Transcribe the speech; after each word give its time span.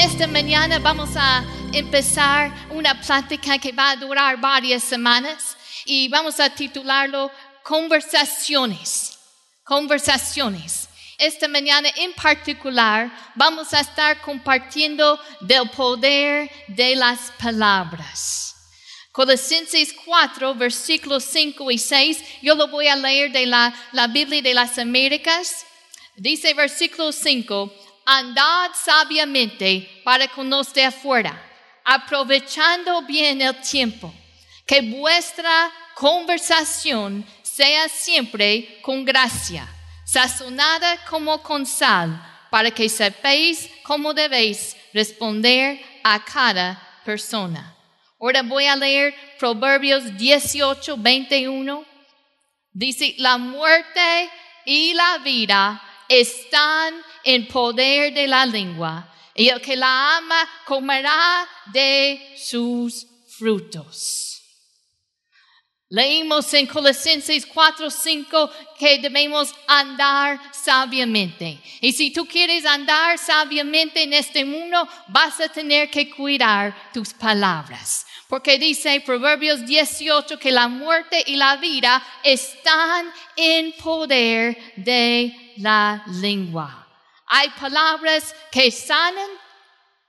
Esta 0.00 0.28
mañana 0.28 0.78
vamos 0.78 1.10
a 1.16 1.44
empezar 1.72 2.52
una 2.70 3.00
plática 3.00 3.58
que 3.58 3.72
va 3.72 3.90
a 3.90 3.96
durar 3.96 4.40
varias 4.40 4.84
semanas 4.84 5.56
y 5.84 6.08
vamos 6.08 6.38
a 6.38 6.48
titularlo 6.48 7.32
Conversaciones. 7.64 9.18
Conversaciones. 9.64 10.88
Esta 11.18 11.48
mañana 11.48 11.88
en 11.96 12.12
particular 12.12 13.10
vamos 13.34 13.74
a 13.74 13.80
estar 13.80 14.20
compartiendo 14.20 15.18
del 15.40 15.68
poder 15.70 16.48
de 16.68 16.94
las 16.94 17.32
palabras. 17.32 18.54
Colosenses 19.10 19.92
4, 20.04 20.54
versículos 20.54 21.24
5 21.24 21.72
y 21.72 21.78
6, 21.78 22.24
yo 22.40 22.54
lo 22.54 22.68
voy 22.68 22.86
a 22.86 22.94
leer 22.94 23.32
de 23.32 23.46
la, 23.46 23.74
la 23.90 24.06
Biblia 24.06 24.42
de 24.42 24.54
las 24.54 24.78
Américas. 24.78 25.66
Dice 26.14 26.54
versículo 26.54 27.10
5, 27.10 27.87
andad 28.10 28.70
sabiamente 28.72 30.00
para 30.02 30.26
con 30.28 30.48
los 30.48 30.72
de 30.72 30.84
afuera, 30.84 31.38
aprovechando 31.84 33.02
bien 33.02 33.42
el 33.42 33.60
tiempo, 33.60 34.14
que 34.66 34.80
vuestra 34.80 35.70
conversación 35.94 37.26
sea 37.42 37.86
siempre 37.90 38.80
con 38.80 39.04
gracia, 39.04 39.68
sazonada 40.06 41.04
como 41.04 41.42
con 41.42 41.66
sal, 41.66 42.18
para 42.50 42.70
que 42.70 42.88
sepáis 42.88 43.68
cómo 43.82 44.14
debéis 44.14 44.74
responder 44.94 45.78
a 46.02 46.24
cada 46.24 46.80
persona. 47.04 47.76
Ahora 48.18 48.42
voy 48.42 48.64
a 48.64 48.74
leer 48.74 49.14
Proverbios 49.38 50.16
18, 50.16 50.96
21. 50.96 51.84
Dice, 52.72 53.14
la 53.18 53.36
muerte 53.36 54.30
y 54.64 54.94
la 54.94 55.18
vida 55.18 55.82
están 56.08 56.94
en 57.28 57.46
poder 57.46 58.14
de 58.14 58.26
la 58.26 58.46
lengua, 58.46 59.06
y 59.34 59.50
el 59.50 59.60
que 59.60 59.76
la 59.76 60.16
ama 60.16 60.48
comerá 60.64 61.46
de 61.66 62.34
sus 62.38 63.06
frutos. 63.36 64.40
Leímos 65.90 66.52
en 66.54 66.66
Colosenses 66.66 67.44
4, 67.44 67.90
5 67.90 68.50
que 68.78 68.98
debemos 68.98 69.54
andar 69.66 70.40
sabiamente. 70.52 71.60
Y 71.82 71.92
si 71.92 72.10
tú 72.10 72.26
quieres 72.26 72.64
andar 72.64 73.18
sabiamente 73.18 74.02
en 74.02 74.14
este 74.14 74.46
mundo, 74.46 74.88
vas 75.08 75.38
a 75.40 75.48
tener 75.48 75.90
que 75.90 76.08
cuidar 76.08 76.74
tus 76.94 77.12
palabras. 77.12 78.06
Porque 78.26 78.58
dice 78.58 79.02
Proverbios 79.02 79.66
18 79.66 80.38
que 80.38 80.50
la 80.50 80.68
muerte 80.68 81.22
y 81.26 81.36
la 81.36 81.56
vida 81.56 82.02
están 82.22 83.12
en 83.36 83.72
poder 83.72 84.56
de 84.76 85.52
la 85.58 86.02
lengua. 86.06 86.87
Hay 87.28 87.50
palabras 87.50 88.34
que 88.50 88.70
sanan 88.70 89.30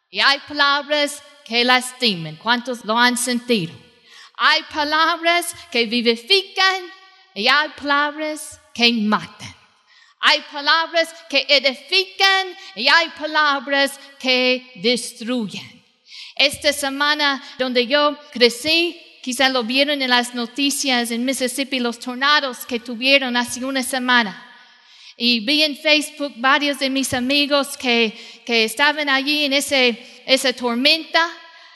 y 0.10 0.20
hay 0.20 0.40
palabras 0.48 1.22
que 1.46 1.64
lastiman. 1.64 2.38
¿Cuántos 2.38 2.86
lo 2.86 2.98
han 2.98 3.18
sentido? 3.18 3.74
Hay 4.36 4.64
palabras 4.74 5.54
que 5.72 5.86
vivifican 5.86 6.84
y 7.34 7.48
hay 7.48 7.70
palabras 7.70 8.60
que 8.74 8.92
matan. 8.94 9.56
Hay 10.22 10.42
palabras 10.52 11.14
que 11.30 11.46
edifican 11.50 12.48
y 12.76 12.88
hay 12.88 13.10
palabras 13.10 14.00
que 14.20 14.72
destruyen. 14.76 15.84
Esta 16.36 16.72
semana 16.72 17.44
donde 17.58 17.86
yo 17.88 18.18
crecí, 18.32 19.00
quizá 19.22 19.50
lo 19.50 19.64
vieron 19.64 20.02
en 20.02 20.10
las 20.10 20.34
noticias 20.34 21.12
en 21.12 21.26
Mississippi, 21.26 21.80
los 21.80 22.00
tornados 22.00 22.66
que 22.66 22.80
tuvieron 22.80 23.36
hace 23.36 23.64
una 23.64 23.84
semana. 23.84 24.49
Y 25.22 25.42
vi 25.42 25.64
en 25.64 25.76
Facebook 25.76 26.32
varios 26.38 26.80
de 26.80 26.90
mis 26.90 27.14
amigos 27.14 27.76
que, 27.76 28.18
que 28.46 28.64
estaban 28.64 29.10
allí 29.10 29.44
en 29.44 29.52
ese, 29.52 30.00
esa 30.26 30.54
tormenta 30.54 31.30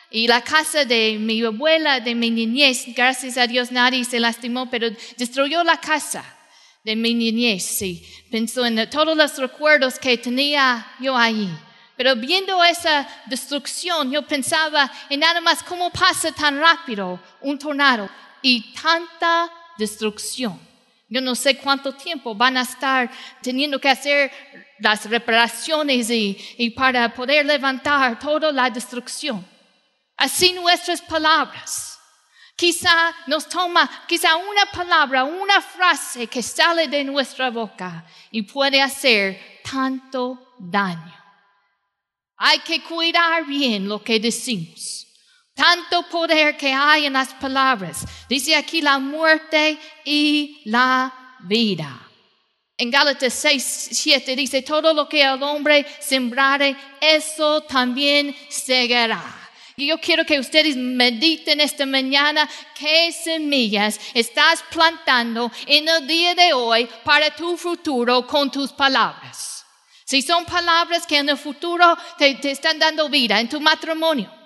y 0.09 0.28
la 0.28 0.41
casa 0.41 0.85
de 0.85 1.18
mi 1.19 1.44
abuela, 1.44 2.00
de 2.00 2.16
mi 2.16 2.31
niñez, 2.31 2.85
gracias 2.95 3.35
a 3.35 3.45
Dios 3.45 3.69
nadie 3.69 4.06
se 4.06 4.22
lastimó, 4.22 4.69
pero 4.69 4.88
destruyó 5.18 5.62
la 5.66 5.75
casa 5.75 6.23
de 6.85 6.95
mi 6.95 7.13
niñez. 7.13 7.81
Y 7.81 8.01
pensó 8.31 8.66
en 8.66 8.90
todos 8.90 9.18
los 9.18 9.38
recuerdos 9.38 10.00
que 10.00 10.18
tenía 10.18 10.88
yo 11.01 11.18
allí. 11.18 11.50
Pero 11.97 12.16
viendo 12.16 12.63
esa 12.63 13.06
destrucción, 13.25 14.09
yo 14.09 14.25
pensaba 14.25 14.89
en 15.09 15.19
nada 15.19 15.41
más 15.41 15.62
cómo 15.63 15.89
pasa 15.89 16.31
tan 16.31 16.59
rápido 16.59 17.22
un 17.41 17.59
tornado 17.59 18.09
y 18.41 18.73
tanta 18.73 19.51
destrucción. 19.78 20.72
Yo 21.08 21.22
no 21.22 21.36
sé 21.36 21.58
cuánto 21.58 21.94
tiempo 21.94 22.34
van 22.34 22.58
a 22.58 22.62
estar 22.62 23.12
teniendo 23.41 23.80
que 23.80 23.90
hacer 23.90 24.31
las 24.80 25.06
reparaciones 25.09 26.09
y, 26.09 26.69
para 26.75 27.14
poder 27.14 27.46
levantar 27.46 28.19
toda 28.19 28.52
la 28.52 28.69
destrucción. 28.69 29.46
Así 30.18 30.53
nuestras 30.53 31.02
palabras. 31.02 32.00
Quizá 32.56 33.13
nos 33.28 33.50
toma, 33.50 33.90
quizá 34.08 34.36
una 34.36 34.66
palabra, 34.72 35.24
una 35.24 35.59
frase 35.59 36.28
que 36.28 36.44
sale 36.44 36.88
de 36.88 37.03
nuestra 37.03 37.50
boca 37.50 38.06
y 38.30 38.44
puede 38.44 38.80
hacer 38.81 39.59
tanto 39.63 40.53
daño. 40.59 41.16
Hay 42.38 42.59
que 42.59 42.84
cuidar 42.84 43.46
bien 43.46 43.88
lo 43.88 44.03
que 44.03 44.19
decimos. 44.19 45.03
Tanto 45.53 46.03
poder 46.09 46.58
que 46.58 46.74
hay 46.74 47.06
en 47.06 47.14
las 47.14 47.34
palabras. 47.36 48.06
Dice 48.28 48.56
aquí 48.56 48.81
la 48.81 49.00
muerte 49.00 49.78
y 50.03 50.62
la 50.66 51.14
vida. 51.41 52.00
En 52.75 52.90
Gálatas 52.90 53.34
6, 53.34 53.90
7 53.92 54.36
dice, 54.36 54.63
todo 54.63 54.94
lo 54.94 55.08
que 55.08 55.22
el 55.22 55.42
hombre 55.44 55.86
sembrare, 56.00 56.75
eso 57.00 57.62
también 57.62 58.36
segará. 58.50 59.24
Y 59.75 59.88
yo 59.88 60.00
quiero 60.00 60.25
que 60.25 60.40
ustedes 60.40 60.75
mediten 60.75 61.59
esta 61.59 61.86
mañana 61.86 62.50
qué 62.78 63.12
semillas 63.12 64.00
estás 64.13 64.63
plantando 64.72 65.52
en 65.66 65.88
el 65.88 66.06
día 66.06 66.36
de 66.36 66.53
hoy 66.53 66.88
para 67.03 67.36
tu 67.36 67.58
futuro 67.58 68.25
con 68.28 68.52
tus 68.52 68.72
palabras. 68.72 69.66
Si 70.06 70.22
son 70.22 70.46
palabras 70.46 71.08
que 71.08 71.18
en 71.18 71.30
el 71.30 71.38
futuro 71.38 71.97
te, 72.18 72.38
están 72.52 72.78
dando 72.78 73.09
vida 73.09 73.40
en 73.40 73.50
tu 73.50 73.59
matrimonio. 73.59 74.43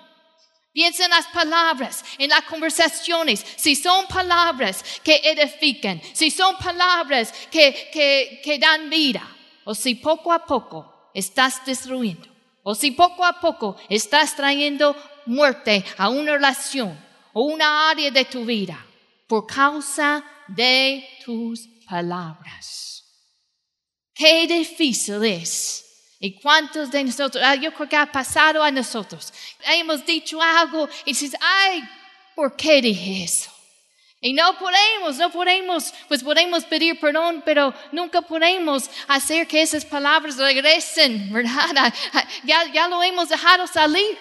Piensa 0.78 1.06
en 1.06 1.10
las 1.10 1.26
palabras, 1.26 2.04
en 2.18 2.30
las 2.30 2.42
conversaciones. 2.42 3.44
Si 3.56 3.74
son 3.74 4.06
palabras 4.06 4.84
que 5.02 5.20
edifican, 5.24 6.00
si 6.12 6.30
son 6.30 6.56
palabras 6.56 7.34
que, 7.50 7.90
que, 7.92 8.40
que 8.44 8.60
dan 8.60 8.88
vida, 8.88 9.28
o 9.64 9.74
si 9.74 9.96
poco 9.96 10.32
a 10.32 10.46
poco 10.46 11.10
estás 11.12 11.66
destruyendo, 11.66 12.28
o 12.62 12.76
si 12.76 12.92
poco 12.92 13.24
a 13.24 13.40
poco 13.40 13.74
estás 13.88 14.36
trayendo 14.36 14.94
muerte 15.26 15.84
a 15.96 16.10
una 16.10 16.34
relación 16.34 16.96
o 17.32 17.42
una 17.42 17.90
área 17.90 18.12
de 18.12 18.24
tu 18.26 18.44
vida 18.44 18.78
por 19.26 19.48
causa 19.48 20.24
de 20.46 21.04
tus 21.24 21.66
palabras. 21.88 23.02
Qué 24.14 24.46
difícil 24.46 25.24
es. 25.24 25.87
¿Y 26.20 26.40
cuántos 26.40 26.90
de 26.90 27.04
nosotros, 27.04 27.42
ah, 27.44 27.54
yo 27.54 27.72
creo 27.72 27.88
que 27.88 27.96
ha 27.96 28.10
pasado 28.10 28.62
a 28.62 28.70
nosotros, 28.70 29.32
hemos 29.66 30.04
dicho 30.04 30.42
algo 30.42 30.88
y 31.04 31.10
dices, 31.10 31.36
ay, 31.40 31.82
¿por 32.34 32.56
qué 32.56 32.82
dije 32.82 33.22
eso? 33.24 33.50
Y 34.20 34.32
no 34.32 34.58
podemos, 34.58 35.16
no 35.16 35.30
podemos, 35.30 35.94
pues 36.08 36.24
podemos 36.24 36.64
pedir 36.64 36.98
perdón, 36.98 37.40
pero 37.44 37.72
nunca 37.92 38.20
podemos 38.20 38.90
hacer 39.06 39.46
que 39.46 39.62
esas 39.62 39.84
palabras 39.84 40.36
regresen, 40.36 41.32
¿verdad? 41.32 41.94
Ya, 42.44 42.64
ya 42.72 42.88
lo 42.88 43.00
hemos 43.00 43.28
dejado 43.28 43.68
salir. 43.68 44.18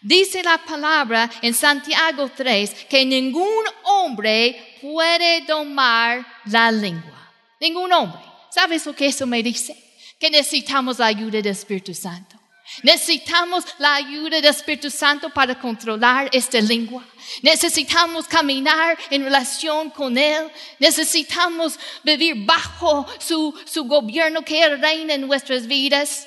Dice 0.00 0.44
la 0.44 0.58
palabra 0.58 1.28
en 1.42 1.54
Santiago 1.54 2.30
3 2.34 2.86
que 2.88 3.04
ningún 3.04 3.64
hombre 3.82 4.78
puede 4.80 5.40
domar 5.40 6.24
la 6.46 6.70
lengua. 6.70 7.32
Ningún 7.60 7.92
hombre. 7.92 8.20
¿Sabes 8.50 8.86
lo 8.86 8.94
que 8.94 9.06
eso 9.06 9.26
me 9.26 9.42
dice? 9.42 9.76
Que 10.18 10.30
necesitamos 10.30 10.98
la 10.98 11.06
ayuda 11.06 11.42
del 11.42 11.46
Espíritu 11.48 11.94
Santo. 11.94 12.38
Necesitamos 12.82 13.64
la 13.78 13.96
ayuda 13.96 14.36
del 14.40 14.46
Espíritu 14.46 14.90
Santo 14.90 15.28
para 15.30 15.58
controlar 15.58 16.28
esta 16.32 16.60
lengua. 16.60 17.04
Necesitamos 17.42 18.26
caminar 18.26 18.98
en 19.10 19.24
relación 19.24 19.90
con 19.90 20.16
Él. 20.16 20.50
Necesitamos 20.78 21.78
vivir 22.02 22.44
bajo 22.44 23.06
su, 23.18 23.54
su 23.66 23.84
gobierno 23.84 24.42
que 24.42 24.62
Él 24.62 24.80
reina 24.80 25.14
en 25.14 25.26
nuestras 25.26 25.66
vidas. 25.66 26.26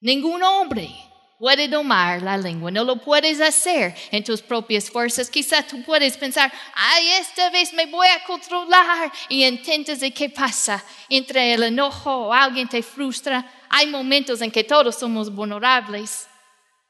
Ningún 0.00 0.42
hombre 0.42 1.05
puede 1.38 1.68
domar 1.68 2.22
la 2.22 2.36
lengua, 2.36 2.70
no 2.70 2.84
lo 2.84 2.96
puedes 2.96 3.40
hacer 3.40 3.94
en 4.10 4.24
tus 4.24 4.40
propias 4.40 4.90
fuerzas. 4.90 5.30
Quizás 5.30 5.66
tú 5.66 5.82
puedes 5.82 6.16
pensar, 6.16 6.52
ay, 6.74 7.08
esta 7.20 7.50
vez 7.50 7.72
me 7.72 7.86
voy 7.86 8.08
a 8.08 8.24
controlar 8.24 9.12
y 9.28 9.44
intentas 9.44 10.00
de 10.00 10.12
qué 10.12 10.30
pasa 10.30 10.82
entre 11.08 11.54
el 11.54 11.62
enojo 11.64 12.10
o 12.10 12.32
alguien 12.32 12.68
te 12.68 12.82
frustra. 12.82 13.44
Hay 13.68 13.86
momentos 13.88 14.40
en 14.40 14.50
que 14.50 14.64
todos 14.64 14.96
somos 14.96 15.34
vulnerables. 15.34 16.26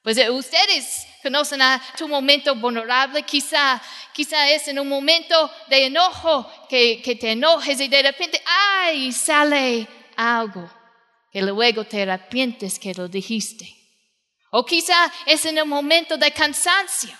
Pues 0.02 0.18
eh, 0.18 0.30
ustedes 0.30 1.04
conocen 1.20 1.60
a 1.60 1.82
tu 1.98 2.06
momento 2.06 2.54
vulnerable, 2.54 3.24
quizá, 3.24 3.82
quizá 4.12 4.48
es 4.50 4.68
en 4.68 4.78
un 4.78 4.88
momento 4.88 5.50
de 5.68 5.86
enojo 5.86 6.48
que, 6.68 7.02
que 7.02 7.16
te 7.16 7.32
enojes 7.32 7.80
y 7.80 7.88
de 7.88 8.02
repente, 8.02 8.40
ay, 8.46 9.10
sale 9.10 9.88
algo 10.14 10.70
que 11.32 11.42
luego 11.42 11.84
te 11.84 12.02
arrepientes 12.02 12.78
que 12.78 12.94
lo 12.94 13.08
dijiste. 13.08 13.75
O 14.58 14.64
quizá 14.64 15.12
es 15.26 15.44
en 15.44 15.58
el 15.58 15.66
momento 15.66 16.16
de 16.16 16.32
cansancio. 16.32 17.14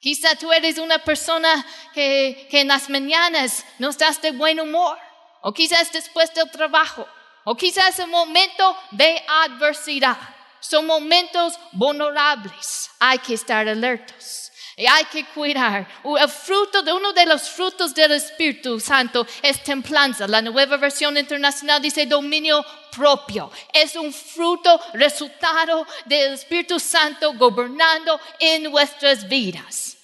Quizá 0.00 0.36
tú 0.36 0.50
eres 0.50 0.78
una 0.78 0.98
persona 0.98 1.66
que, 1.92 2.48
que 2.50 2.60
en 2.60 2.68
las 2.68 2.88
mañanas 2.88 3.62
no 3.78 3.90
estás 3.90 4.22
de 4.22 4.30
buen 4.30 4.58
humor. 4.58 4.98
O 5.42 5.52
quizás 5.52 5.92
después 5.92 6.32
del 6.32 6.50
trabajo. 6.50 7.06
O 7.44 7.54
quizás 7.54 7.98
un 7.98 8.08
momento 8.08 8.74
de 8.92 9.22
adversidad. 9.28 10.16
Son 10.60 10.86
momentos 10.86 11.58
vulnerables. 11.72 12.90
Hay 13.00 13.18
que 13.18 13.34
estar 13.34 13.68
alertos. 13.68 14.50
Y 14.78 14.86
hay 14.86 15.06
que 15.06 15.24
cuidar. 15.24 15.88
El 16.04 16.28
fruto 16.28 16.82
de 16.82 16.92
uno 16.92 17.14
de 17.14 17.24
los 17.24 17.48
frutos 17.48 17.94
del 17.94 18.12
Espíritu 18.12 18.78
Santo 18.78 19.26
es 19.40 19.62
templanza. 19.64 20.28
La 20.28 20.42
nueva 20.42 20.76
versión 20.76 21.16
internacional 21.16 21.80
dice 21.80 22.04
dominio 22.04 22.62
propio. 22.94 23.50
Es 23.72 23.96
un 23.96 24.12
fruto 24.12 24.78
resultado 24.92 25.86
del 26.04 26.34
Espíritu 26.34 26.78
Santo 26.78 27.32
gobernando 27.32 28.20
en 28.38 28.64
nuestras 28.64 29.26
vidas. 29.26 29.96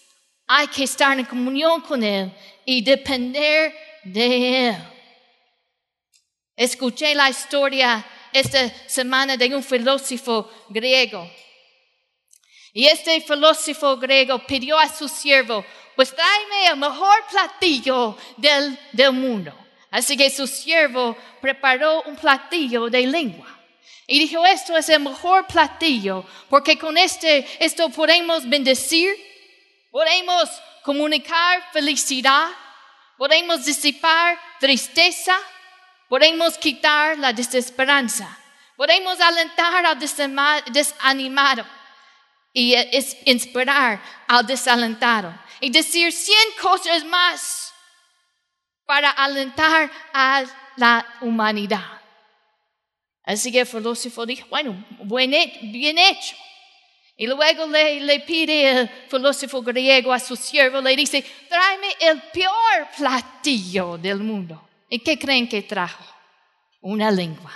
Hay 0.46 0.68
que 0.68 0.84
estar 0.84 1.18
en 1.18 1.26
comunión 1.26 1.82
con 1.82 2.02
Él 2.02 2.32
y 2.64 2.82
depender 2.82 3.74
de 4.04 4.68
Él. 4.68 4.76
Escuché 6.56 7.14
la 7.14 7.28
historia 7.28 8.02
esta 8.32 8.70
semana 8.88 9.36
de 9.36 9.54
un 9.54 9.62
filósofo 9.62 10.50
griego 10.70 11.30
y 12.72 12.86
este 12.86 13.20
filósofo 13.20 13.96
griego 13.98 14.38
pidió 14.46 14.78
a 14.78 14.88
su 14.88 15.08
siervo, 15.08 15.64
pues 15.94 16.14
tráeme 16.14 16.68
el 16.68 16.76
mejor 16.76 17.24
platillo 17.30 18.16
del, 18.38 18.78
del 18.92 19.12
mundo. 19.12 19.52
Así 19.90 20.16
que 20.16 20.30
su 20.30 20.46
siervo 20.46 21.16
preparó 21.40 22.02
un 22.02 22.16
platillo 22.16 22.88
de 22.88 23.06
lengua. 23.06 23.46
Y 24.06 24.18
dijo, 24.18 24.44
esto 24.46 24.76
es 24.76 24.88
el 24.88 25.00
mejor 25.00 25.46
platillo, 25.46 26.24
porque 26.48 26.78
con 26.78 26.96
este, 26.96 27.46
esto 27.62 27.90
podemos 27.90 28.48
bendecir, 28.48 29.14
podemos 29.90 30.48
comunicar 30.82 31.62
felicidad, 31.72 32.48
podemos 33.18 33.66
disipar 33.66 34.38
tristeza, 34.58 35.36
podemos 36.08 36.56
quitar 36.56 37.18
la 37.18 37.34
desesperanza, 37.34 38.38
podemos 38.76 39.20
alentar 39.20 39.84
al 39.84 39.98
desanimado 39.98 41.64
y 42.52 42.74
es 42.74 43.16
inspirar 43.24 44.02
al 44.28 44.46
desalentado 44.46 45.34
y 45.60 45.70
decir 45.70 46.12
cien 46.12 46.48
cosas 46.60 47.04
más 47.04 47.72
para 48.84 49.10
alentar 49.10 49.90
a 50.12 50.44
la 50.76 51.06
humanidad. 51.20 52.00
Así 53.24 53.52
que 53.52 53.60
el 53.60 53.66
filósofo 53.66 54.26
dijo, 54.26 54.46
bueno, 54.48 54.84
bien 55.00 55.98
hecho. 55.98 56.36
Y 57.16 57.26
luego 57.26 57.66
le, 57.66 58.00
le, 58.00 58.20
pide 58.20 58.70
el 58.70 58.88
filósofo 59.08 59.62
griego 59.62 60.12
a 60.12 60.18
su 60.18 60.34
siervo, 60.34 60.80
le 60.80 60.96
dice, 60.96 61.24
tráeme 61.48 61.88
el 62.00 62.20
peor 62.32 62.88
platillo 62.96 63.96
del 63.96 64.18
mundo. 64.18 64.68
¿Y 64.88 64.98
qué 64.98 65.18
creen 65.18 65.48
que 65.48 65.62
trajo? 65.62 66.04
Una 66.80 67.10
lengua. 67.10 67.52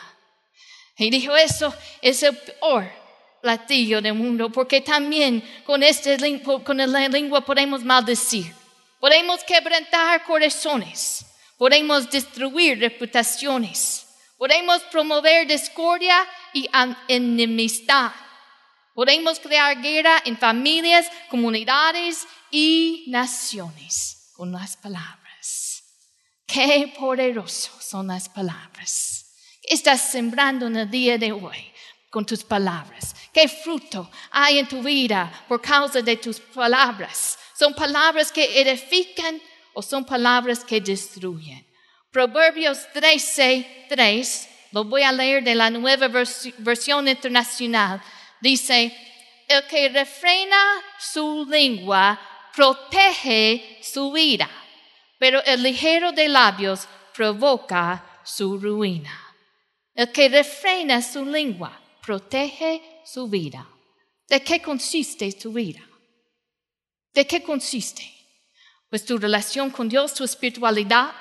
Y 0.96 1.10
dijo, 1.10 1.34
eso 1.36 1.74
es 2.00 2.22
el 2.22 2.36
peor 2.36 3.05
platillo 3.46 4.02
del 4.02 4.14
mundo, 4.14 4.50
porque 4.50 4.80
también 4.80 5.40
con, 5.64 5.80
este, 5.84 6.18
con 6.64 6.76
la 6.78 7.08
lengua 7.08 7.42
podemos 7.42 7.84
maldecir, 7.84 8.52
podemos 8.98 9.44
quebrantar 9.44 10.24
corazones, 10.24 11.24
podemos 11.56 12.10
destruir 12.10 12.80
reputaciones, 12.80 14.04
podemos 14.36 14.82
promover 14.90 15.46
discordia 15.46 16.26
y 16.52 16.68
enemistad, 17.06 18.10
podemos 18.96 19.38
crear 19.38 19.80
guerra 19.80 20.20
en 20.24 20.36
familias, 20.36 21.06
comunidades 21.30 22.26
y 22.50 23.04
naciones 23.06 24.32
con 24.34 24.50
las 24.50 24.76
palabras. 24.76 25.84
Qué 26.48 26.92
poderosos 26.98 27.84
son 27.84 28.08
las 28.08 28.28
palabras. 28.28 29.26
¿Qué 29.62 29.72
estás 29.72 30.10
sembrando 30.10 30.66
en 30.66 30.76
el 30.78 30.90
día 30.90 31.16
de 31.16 31.30
hoy? 31.30 31.75
Con 32.10 32.24
tus 32.24 32.42
palabras? 32.42 33.14
¿Qué 33.32 33.48
fruto 33.48 34.10
hay 34.30 34.58
en 34.58 34.68
tu 34.68 34.82
vida 34.82 35.32
por 35.48 35.60
causa 35.60 36.00
de 36.02 36.16
tus 36.16 36.40
palabras? 36.40 37.38
¿Son 37.58 37.74
palabras 37.74 38.32
que 38.32 38.60
edifican 38.60 39.40
o 39.74 39.82
son 39.82 40.04
palabras 40.04 40.64
que 40.64 40.80
destruyen? 40.80 41.66
Proverbios 42.10 42.86
13, 42.92 43.86
3, 43.88 44.48
lo 44.72 44.84
voy 44.84 45.02
a 45.02 45.12
leer 45.12 45.44
de 45.44 45.54
la 45.54 45.70
nueva 45.70 46.08
versión 46.08 47.08
internacional, 47.08 48.00
dice, 48.40 48.96
el 49.48 49.66
que 49.66 49.88
refrena 49.88 50.56
su 50.98 51.46
lengua 51.48 52.18
protege 52.54 53.78
su 53.82 54.10
vida, 54.12 54.48
pero 55.18 55.42
el 55.44 55.62
ligero 55.62 56.12
de 56.12 56.28
labios 56.28 56.88
provoca 57.14 58.20
su 58.24 58.58
ruina. 58.58 59.12
El 59.94 60.10
que 60.10 60.28
refrena 60.28 61.00
su 61.00 61.24
lengua 61.24 61.80
protege 62.06 63.02
su 63.04 63.28
vida. 63.28 63.68
¿De 64.28 64.40
qué 64.40 64.62
consiste 64.62 65.32
tu 65.32 65.52
vida? 65.52 65.80
¿De 67.12 67.26
qué 67.26 67.42
consiste? 67.42 68.08
Pues 68.88 69.04
tu 69.04 69.18
relación 69.18 69.70
con 69.70 69.88
Dios, 69.88 70.14
tu 70.14 70.22
espiritualidad, 70.22 71.12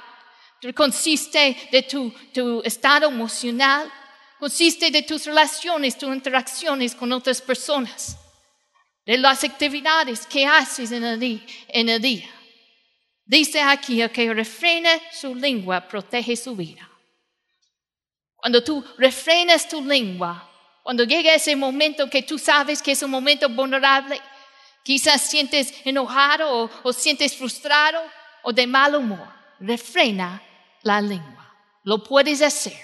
consiste 0.76 1.58
de 1.72 1.84
tu, 1.84 2.14
tu 2.34 2.62
estado 2.64 3.08
emocional, 3.08 3.92
consiste 4.40 4.92
de 4.92 5.02
tus 5.02 5.26
relaciones, 5.26 5.98
tus 5.98 6.14
interacciones 6.14 6.94
con 6.94 7.12
otras 7.12 7.42
personas, 7.42 8.18
de 9.06 9.18
las 9.18 9.44
actividades 9.44 10.28
que 10.28 10.46
haces 10.46 10.92
en 10.92 11.04
el 11.04 11.20
día. 11.20 11.46
El. 11.68 12.24
Dice 13.26 13.60
aquí 13.60 14.08
que 14.10 14.34
refrena 14.34 14.92
su 15.12 15.34
lengua, 15.34 15.88
protege 15.88 16.36
su 16.36 16.56
vida. 16.56 16.88
Cuando 18.36 18.64
tú 18.64 18.84
refrenas 18.98 19.68
tu 19.68 19.84
lengua, 19.84 20.52
cuando 20.86 21.04
llega 21.04 21.34
ese 21.34 21.56
momento 21.56 22.08
que 22.08 22.22
tú 22.22 22.38
sabes 22.38 22.80
que 22.80 22.92
es 22.92 23.02
un 23.02 23.10
momento 23.10 23.50
vulnerable, 23.50 24.22
quizás 24.84 25.20
sientes 25.20 25.74
enojado 25.84 26.70
o, 26.84 26.94
sientes 26.94 27.36
frustrado 27.36 28.00
o 28.44 28.54
de 28.54 28.68
mal 28.68 28.94
humor, 28.94 29.28
refrena 29.60 30.44
la 30.84 31.02
lengua. 31.02 31.52
Lo 31.86 32.04
puedes 32.04 32.40
hacer. 32.44 32.78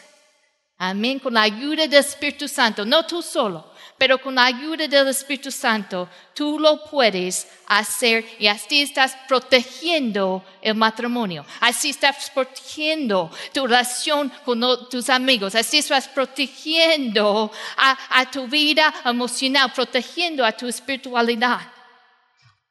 Amén. 0.79 1.19
Con 1.19 1.35
la 1.35 1.43
ayuda 1.43 1.85
del 1.85 1.99
Espíritu 1.99 2.47
Santo, 2.47 2.83
no 2.85 3.05
tú 3.05 3.21
solo, 3.21 3.70
pero 4.01 4.17
con 4.17 4.33
la 4.33 4.45
ayuda 4.45 4.87
del 4.87 5.09
Espíritu 5.09 5.51
Santo, 5.51 6.09
tú 6.33 6.57
lo 6.57 6.83
puedes 6.85 7.47
hacer 7.67 8.25
y 8.39 8.47
así 8.47 8.81
estás 8.81 9.15
protegiendo 9.27 10.43
el 10.59 10.73
matrimonio, 10.73 11.45
así 11.59 11.91
estás 11.91 12.31
protegiendo 12.31 13.29
tu 13.53 13.67
relación 13.67 14.33
con 14.43 14.59
tus 14.89 15.07
amigos, 15.07 15.53
así 15.53 15.77
estás 15.77 16.07
protegiendo 16.07 17.51
a, 17.77 18.25
tu 18.31 18.47
vida 18.47 18.91
emocional, 19.05 19.71
protegiendo 19.71 20.43
a 20.43 20.51
tu 20.51 20.67
espiritualidad. 20.67 21.61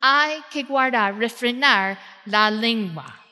Hay 0.00 0.42
que 0.50 0.64
guardar, 0.64 1.16
refrenar 1.16 1.96
la 2.24 2.50
lengua. 2.50 3.24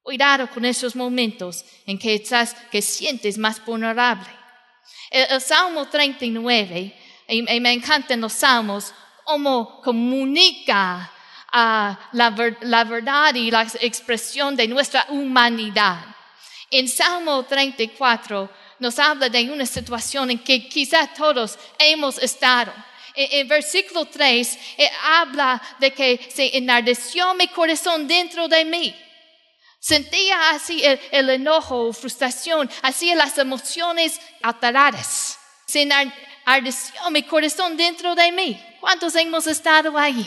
Cuidado 0.00 0.48
con 0.48 0.64
esos 0.64 0.96
momentos 0.96 1.62
en 1.84 1.98
que 1.98 2.14
estás, 2.14 2.54
que 2.70 2.80
sientes 2.80 3.36
más 3.36 3.62
vulnerable. 3.62 4.30
el 5.10 5.42
Salmo 5.42 5.86
39 5.90 7.01
y, 7.32 7.60
me 7.60 7.72
encantan 7.72 8.20
los 8.20 8.34
salmos, 8.34 8.92
cómo 9.24 9.80
comunica 9.80 11.10
uh, 11.52 11.96
la, 12.12 12.30
verdad 12.84 13.34
y 13.34 13.50
la 13.50 13.62
expresión 13.80 14.54
de 14.54 14.68
nuestra 14.68 15.06
humanidad. 15.08 16.04
En 16.70 16.88
Salmo 16.88 17.42
34 17.44 18.50
nos 18.78 18.98
habla 18.98 19.28
de 19.28 19.50
una 19.50 19.66
situación 19.66 20.30
en 20.30 20.38
que 20.40 20.68
quizás 20.68 21.14
todos 21.14 21.58
hemos 21.78 22.18
estado. 22.18 22.72
En, 23.14 23.46
versículo 23.46 24.06
3 24.06 24.58
eh, 24.78 24.90
habla 25.04 25.60
de 25.78 25.92
que 25.92 26.30
se 26.34 26.56
enardeció 26.56 27.34
mi 27.34 27.48
corazón 27.48 28.08
dentro 28.08 28.48
de 28.48 28.64
mí. 28.64 28.94
Sentía 29.78 30.50
así 30.50 30.84
el, 30.84 31.00
el 31.10 31.30
enojo, 31.30 31.92
frustración, 31.92 32.70
así 32.82 33.14
las 33.14 33.36
emociones 33.36 34.20
alteradas. 34.42 35.38
Se 35.66 35.82
ardeció 36.44 37.10
mi 37.10 37.22
corazón 37.22 37.76
dentro 37.76 38.14
de 38.14 38.32
mí. 38.32 38.60
¿Cuántos 38.80 39.14
hemos 39.16 39.46
estado 39.46 39.96
allí? 39.96 40.26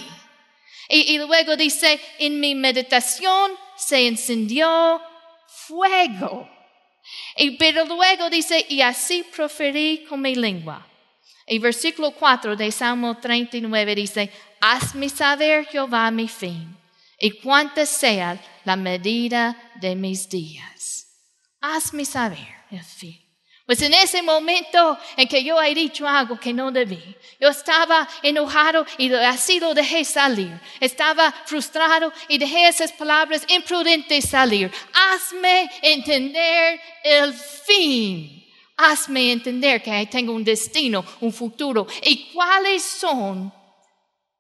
Y, 0.88 1.18
luego 1.18 1.56
dice, 1.58 2.00
en 2.20 2.40
mi 2.40 2.54
meditación 2.54 3.52
se 3.76 4.08
encendió 4.08 5.02
fuego. 5.48 6.48
Y, 7.38 7.58
pero 7.58 7.86
luego 7.86 8.30
dice, 8.30 8.66
y 8.70 8.82
así 8.82 9.24
proferí 9.36 10.06
con 10.08 10.22
mi 10.22 10.36
lengua. 10.36 10.86
Y 11.48 11.60
versículo 11.60 12.12
4 12.12 12.56
de 12.56 12.72
Salmo 12.72 13.18
39 13.18 13.96
dice, 13.96 14.32
hazme 14.62 15.10
saber 15.10 15.66
Jehová 15.66 16.10
mi 16.12 16.28
fin 16.28 16.76
y 17.20 17.32
cuánta 17.32 17.86
sea 17.86 18.40
la 18.64 18.76
medida 18.76 19.72
de 19.76 19.96
mis 19.96 20.28
días. 20.30 21.08
Hazme 21.62 22.06
saber 22.06 22.48
el 22.72 22.84
fin. 22.84 23.25
Pues 23.66 23.82
en 23.82 23.96
ese 23.96 24.22
momento 24.22 24.98
en 25.18 25.28
que 25.28 25.44
yo 25.44 25.60
he 25.60 25.74
dicho 25.74 26.08
algo 26.08 26.40
que 26.40 26.54
no 26.54 26.72
debí, 26.72 27.04
yo 27.40 27.50
estaba 27.50 28.08
enojado 28.22 28.86
y 29.00 29.12
así 29.12 29.60
lo 29.60 29.74
dejé 29.74 30.06
salir. 30.06 30.52
Estaba 30.80 31.32
frustrado 31.46 32.14
y 32.28 32.38
dejé 32.38 32.68
esas 32.68 32.92
palabras 32.92 33.44
imprudentes 33.48 34.30
salir. 34.30 34.72
Hazme 34.94 35.68
entender 35.82 36.80
el 37.04 37.34
fin. 37.34 38.46
Hazme 38.78 39.32
entender 39.32 39.82
que 39.82 40.08
tengo 40.12 40.34
un 40.34 40.44
destino, 40.44 41.04
un 41.22 41.34
futuro 41.34 41.88
y 42.04 42.32
cuáles 42.34 42.84
son, 42.84 43.52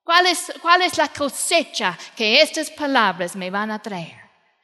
cuál 0.04 0.28
es, 0.28 0.54
cuál 0.62 0.84
es 0.84 0.98
la 0.98 1.08
cosecha 1.08 1.98
que 2.16 2.42
estas 2.42 2.70
palabras 2.70 3.36
me 3.36 3.50
van 3.50 3.72
a 3.72 3.82
traer. 3.82 4.22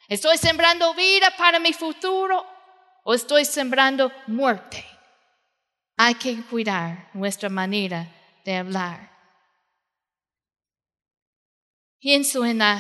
¿Estoy 0.08 0.38
sembrando 0.38 0.94
vida 0.94 1.34
para 1.38 1.58
mi 1.58 1.74
futuro 1.74 2.51
o 3.04 3.14
estoy 3.14 3.46
sembrando 3.46 4.12
muerte? 4.28 4.86
Hay 5.98 6.16
que 6.16 6.42
cuidar 6.44 7.10
nuestra 7.14 7.50
manera 7.50 8.08
de 8.44 8.56
hablar. 8.56 9.12
Pienso 12.00 12.46
en 12.46 12.58
la 12.58 12.80